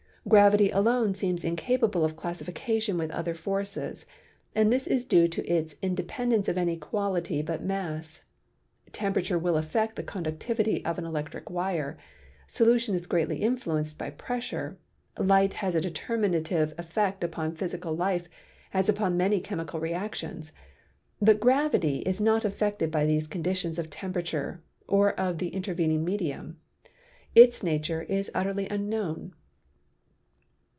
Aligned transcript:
Gravity 0.27 0.69
alone 0.69 1.15
seems 1.15 1.43
incapable 1.43 2.05
of 2.05 2.15
classification 2.15 2.95
with 2.95 3.09
other 3.09 3.33
forces, 3.33 4.05
and 4.53 4.71
this 4.71 4.85
is 4.85 5.03
due 5.03 5.27
to 5.27 5.43
its 5.51 5.75
independence 5.81 6.47
of 6.47 6.59
any 6.59 6.77
quality 6.77 7.41
but 7.41 7.63
mass. 7.63 8.21
Temperature 8.93 9.39
will 9.39 9.57
affect 9.57 9.95
the 9.95 10.03
conductiv 10.03 10.59
ity 10.59 10.85
of 10.85 10.99
an 10.99 11.05
electric 11.05 11.49
wire, 11.49 11.97
solution 12.45 12.93
is 12.93 13.07
greatly 13.07 13.37
influenced 13.37 13.97
by 13.97 14.11
pressure, 14.11 14.77
light 15.17 15.53
has 15.53 15.73
a 15.73 15.81
determinative 15.81 16.75
effect 16.77 17.23
upon 17.23 17.55
physical 17.55 17.95
life 17.95 18.29
as 18.75 18.87
upon 18.87 19.17
many 19.17 19.39
chemical 19.39 19.79
reactions, 19.79 20.53
but 21.19 21.39
gravity 21.39 21.97
is 22.01 22.21
not 22.21 22.45
affected 22.45 22.91
by 22.91 23.07
these 23.07 23.25
conditions 23.27 23.79
of 23.79 23.89
temperature 23.89 24.61
or 24.87 25.19
of 25.19 25.39
the 25.39 25.53
inter 25.53 25.73
vening 25.73 26.01
medium. 26.01 26.59
Its 27.33 27.63
nature 27.63 28.03
is 28.03 28.29
utterly 28.35 28.69
unknown. 28.69 29.33